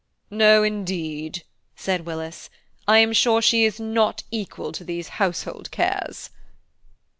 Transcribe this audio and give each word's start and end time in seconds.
"No, 0.31 0.63
indeed," 0.63 1.43
said 1.75 2.07
Willis, 2.07 2.49
"I 2.87 2.97
am 2.97 3.13
sure 3.13 3.39
she 3.39 3.65
is 3.65 3.79
not 3.79 4.23
equal 4.31 4.71
to 4.71 4.83
these 4.83 5.09
household 5.21 5.69
cares." 5.69 6.31